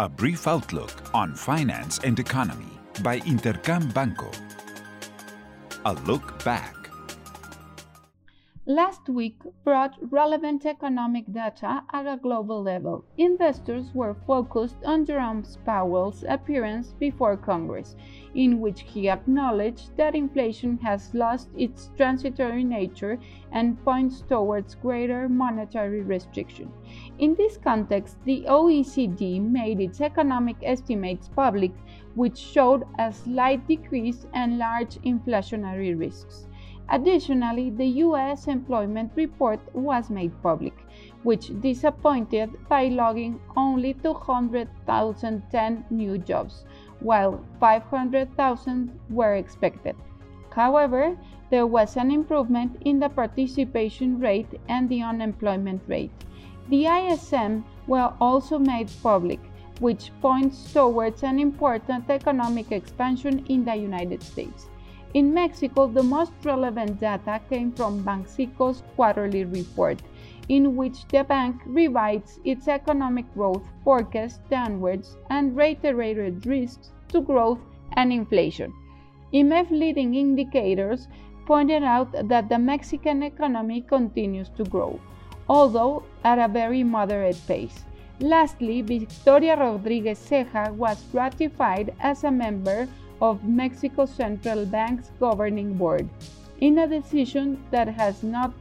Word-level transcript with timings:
A 0.00 0.08
brief 0.08 0.46
outlook 0.46 0.92
on 1.12 1.34
finance 1.34 1.98
and 2.04 2.20
economy 2.20 2.78
by 3.02 3.18
Intercam 3.18 3.92
Banco. 3.92 4.30
A 5.86 5.94
look 6.06 6.44
back. 6.44 6.87
Last 8.70 9.08
week 9.08 9.40
brought 9.64 9.96
relevant 10.12 10.66
economic 10.66 11.24
data 11.32 11.84
at 11.90 12.06
a 12.06 12.18
global 12.18 12.62
level. 12.62 13.02
Investors 13.16 13.94
were 13.94 14.14
focused 14.26 14.76
on 14.84 15.06
Jerome 15.06 15.42
Powell's 15.64 16.22
appearance 16.28 16.92
before 16.92 17.38
Congress, 17.38 17.96
in 18.34 18.60
which 18.60 18.82
he 18.82 19.08
acknowledged 19.08 19.96
that 19.96 20.14
inflation 20.14 20.76
has 20.82 21.14
lost 21.14 21.48
its 21.56 21.90
transitory 21.96 22.62
nature 22.62 23.18
and 23.52 23.82
points 23.82 24.20
towards 24.28 24.74
greater 24.74 25.30
monetary 25.30 26.02
restriction. 26.02 26.70
In 27.18 27.34
this 27.36 27.56
context, 27.56 28.18
the 28.26 28.44
OECD 28.46 29.40
made 29.40 29.80
its 29.80 30.02
economic 30.02 30.56
estimates 30.62 31.30
public, 31.34 31.72
which 32.16 32.36
showed 32.36 32.84
a 32.98 33.10
slight 33.14 33.66
decrease 33.66 34.26
and 34.34 34.58
large 34.58 34.96
inflationary 35.06 35.98
risks. 35.98 36.47
Additionally, 36.90 37.68
the 37.68 37.86
U.S. 38.06 38.48
employment 38.48 39.12
report 39.14 39.60
was 39.74 40.08
made 40.08 40.32
public, 40.42 40.74
which 41.22 41.52
disappointed 41.60 42.50
by 42.68 42.88
logging 42.88 43.40
only 43.56 43.92
200,010 43.92 45.84
new 45.90 46.16
jobs, 46.16 46.64
while 47.00 47.44
500,000 47.60 48.98
were 49.10 49.34
expected. 49.34 49.96
However, 50.50 51.16
there 51.50 51.66
was 51.66 51.96
an 51.96 52.10
improvement 52.10 52.76
in 52.82 52.98
the 52.98 53.08
participation 53.10 54.18
rate 54.18 54.58
and 54.68 54.88
the 54.88 55.02
unemployment 55.02 55.82
rate. 55.86 56.10
The 56.68 56.86
ISM 56.86 57.64
were 57.86 58.12
also 58.20 58.58
made 58.58 58.90
public, 59.02 59.40
which 59.80 60.10
points 60.20 60.72
towards 60.72 61.22
an 61.22 61.38
important 61.38 62.08
economic 62.10 62.72
expansion 62.72 63.44
in 63.48 63.64
the 63.64 63.76
United 63.76 64.22
States. 64.22 64.68
In 65.14 65.32
Mexico, 65.32 65.86
the 65.86 66.02
most 66.02 66.32
relevant 66.44 67.00
data 67.00 67.40
came 67.48 67.72
from 67.72 68.02
Banxico's 68.02 68.82
quarterly 68.94 69.44
report, 69.44 70.02
in 70.48 70.76
which 70.76 71.08
the 71.08 71.24
bank 71.24 71.56
revised 71.64 72.40
its 72.44 72.68
economic 72.68 73.24
growth 73.32 73.62
forecast 73.84 74.40
downwards 74.50 75.16
and 75.30 75.56
reiterated 75.56 76.44
risks 76.46 76.92
to 77.08 77.22
growth 77.22 77.58
and 77.94 78.12
inflation. 78.12 78.72
IMEF 79.32 79.70
leading 79.70 80.14
indicators 80.14 81.08
pointed 81.46 81.82
out 81.82 82.12
that 82.28 82.50
the 82.50 82.58
Mexican 82.58 83.22
economy 83.22 83.80
continues 83.80 84.50
to 84.50 84.64
grow, 84.64 85.00
although 85.48 86.02
at 86.24 86.38
a 86.38 86.52
very 86.52 86.82
moderate 86.82 87.40
pace. 87.46 87.84
Lastly, 88.20 88.82
Victoria 88.82 89.56
Rodriguez 89.56 90.18
Ceja 90.18 90.70
was 90.74 91.02
ratified 91.14 91.94
as 92.00 92.24
a 92.24 92.30
member 92.30 92.86
of 93.20 93.44
Mexico 93.44 94.06
Central 94.06 94.64
Bank's 94.66 95.10
governing 95.18 95.74
board, 95.74 96.08
in 96.60 96.78
a 96.78 96.86
decision 96.86 97.62
that 97.70 97.88
has 97.88 98.22
not 98.22 98.52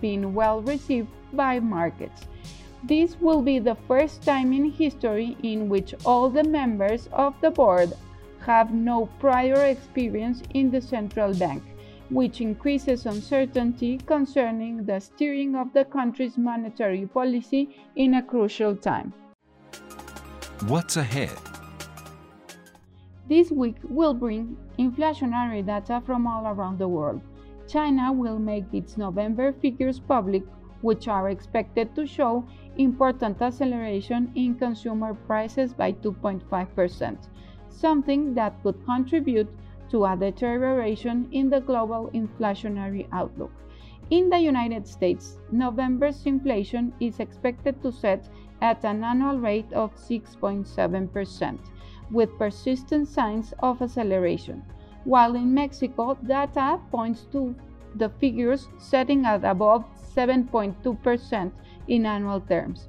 been 0.00 0.34
well 0.34 0.60
received 0.62 1.08
by 1.32 1.60
markets. 1.60 2.22
This 2.84 3.20
will 3.20 3.42
be 3.42 3.58
the 3.58 3.76
first 3.86 4.22
time 4.22 4.52
in 4.52 4.70
history 4.70 5.36
in 5.42 5.68
which 5.68 5.94
all 6.04 6.30
the 6.30 6.44
members 6.44 7.08
of 7.12 7.34
the 7.40 7.50
board 7.50 7.92
have 8.40 8.72
no 8.72 9.06
prior 9.18 9.64
experience 9.66 10.42
in 10.54 10.70
the 10.70 10.80
central 10.80 11.34
bank, 11.34 11.62
which 12.08 12.40
increases 12.40 13.04
uncertainty 13.04 13.98
concerning 14.06 14.84
the 14.84 15.00
steering 15.00 15.54
of 15.54 15.72
the 15.72 15.84
country's 15.84 16.38
monetary 16.38 17.06
policy 17.06 17.76
in 17.96 18.14
a 18.14 18.22
crucial 18.22 18.76
time. 18.76 19.12
What's 20.66 20.96
ahead? 20.96 21.57
This 23.28 23.50
week 23.50 23.76
will 23.86 24.14
bring 24.14 24.56
inflationary 24.78 25.64
data 25.64 26.00
from 26.06 26.26
all 26.26 26.46
around 26.46 26.78
the 26.78 26.88
world. 26.88 27.20
China 27.66 28.10
will 28.10 28.38
make 28.38 28.72
its 28.72 28.96
November 28.96 29.52
figures 29.52 30.00
public, 30.00 30.44
which 30.80 31.08
are 31.08 31.28
expected 31.28 31.94
to 31.94 32.06
show 32.06 32.46
important 32.78 33.42
acceleration 33.42 34.32
in 34.34 34.54
consumer 34.54 35.12
prices 35.12 35.74
by 35.74 35.92
2.5%, 35.92 37.28
something 37.68 38.32
that 38.32 38.62
could 38.62 38.82
contribute 38.86 39.50
to 39.90 40.06
a 40.06 40.16
deterioration 40.16 41.28
in 41.30 41.50
the 41.50 41.60
global 41.60 42.10
inflationary 42.14 43.06
outlook. 43.12 43.52
In 44.08 44.30
the 44.30 44.38
United 44.38 44.86
States, 44.88 45.38
November's 45.52 46.24
inflation 46.24 46.94
is 46.98 47.20
expected 47.20 47.82
to 47.82 47.92
set 47.92 48.26
at 48.60 48.84
an 48.84 49.04
annual 49.04 49.38
rate 49.38 49.72
of 49.72 49.94
6.7% 49.94 51.58
with 52.10 52.38
persistent 52.38 53.08
signs 53.08 53.52
of 53.60 53.82
acceleration, 53.82 54.62
while 55.04 55.34
in 55.34 55.52
Mexico, 55.54 56.16
data 56.26 56.80
points 56.90 57.26
to 57.32 57.54
the 57.94 58.08
figures 58.20 58.68
setting 58.78 59.24
at 59.24 59.44
above 59.44 59.84
7.2% 60.14 61.52
in 61.88 62.06
annual 62.06 62.40
terms. 62.40 62.88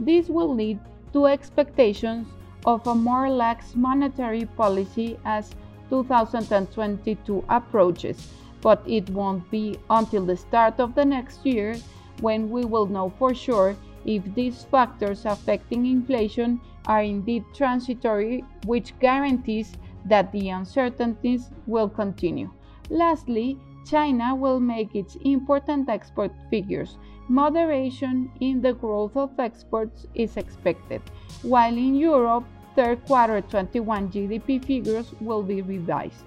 This 0.00 0.28
will 0.28 0.54
lead 0.54 0.78
to 1.12 1.26
expectations 1.26 2.28
of 2.64 2.86
a 2.86 2.94
more 2.94 3.30
lax 3.30 3.74
monetary 3.74 4.44
policy 4.44 5.18
as 5.24 5.54
2022 5.90 7.44
approaches, 7.48 8.28
but 8.60 8.82
it 8.86 9.08
won't 9.10 9.48
be 9.50 9.78
until 9.90 10.24
the 10.24 10.36
start 10.36 10.78
of 10.80 10.94
the 10.94 11.04
next 11.04 11.44
year 11.46 11.76
when 12.20 12.50
we 12.50 12.64
will 12.64 12.86
know 12.86 13.12
for 13.18 13.32
sure 13.32 13.76
if 14.04 14.22
these 14.34 14.64
factors 14.64 15.24
affecting 15.26 15.86
inflation 15.86 16.60
are 16.86 17.02
indeed 17.02 17.44
transitory, 17.54 18.44
which 18.66 18.98
guarantees 18.98 19.76
that 20.06 20.32
the 20.32 20.48
uncertainties 20.48 21.50
will 21.66 21.88
continue. 21.88 22.50
Lastly, 22.90 23.58
China 23.84 24.34
will 24.34 24.60
make 24.60 24.94
its 24.94 25.16
import 25.24 25.64
and 25.68 25.88
export 25.88 26.32
figures. 26.50 26.98
Moderation 27.28 28.30
in 28.40 28.60
the 28.60 28.72
growth 28.72 29.16
of 29.16 29.38
exports 29.38 30.06
is 30.14 30.36
expected, 30.36 31.02
while 31.42 31.76
in 31.76 31.94
Europe, 31.94 32.44
third 32.74 33.04
quarter 33.06 33.40
21 33.40 34.10
GDP 34.10 34.64
figures 34.64 35.12
will 35.20 35.42
be 35.42 35.62
revised. 35.62 36.24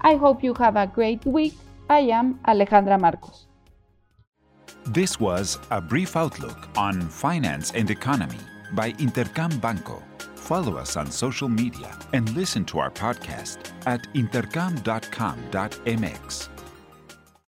I 0.00 0.16
hope 0.16 0.42
you 0.42 0.54
have 0.54 0.76
a 0.76 0.86
great 0.86 1.24
week. 1.26 1.54
I 1.88 2.00
am 2.00 2.40
Alejandra 2.46 2.98
Marcos. 2.98 3.51
This 4.86 5.20
was 5.20 5.58
a 5.70 5.80
brief 5.80 6.16
outlook 6.16 6.68
on 6.76 7.00
finance 7.02 7.70
and 7.72 7.88
economy 7.90 8.38
by 8.72 8.92
Intercam 8.92 9.60
Banco. 9.60 10.02
Follow 10.34 10.76
us 10.76 10.96
on 10.96 11.10
social 11.10 11.48
media 11.48 11.96
and 12.12 12.28
listen 12.34 12.64
to 12.66 12.78
our 12.80 12.90
podcast 12.90 13.70
at 13.86 14.02
intercam.com.mx. 14.14 16.61